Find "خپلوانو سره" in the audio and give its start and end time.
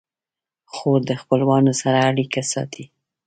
1.21-1.97